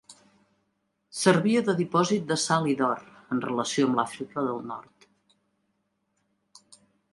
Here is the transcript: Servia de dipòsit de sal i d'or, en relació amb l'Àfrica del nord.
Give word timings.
Servia 1.17 1.61
de 1.67 1.75
dipòsit 1.81 2.25
de 2.31 2.37
sal 2.45 2.65
i 2.73 2.73
d'or, 2.81 3.05
en 3.37 3.43
relació 3.45 3.91
amb 3.91 4.01
l'Àfrica 4.01 4.47
del 4.49 4.67
nord. 4.73 5.09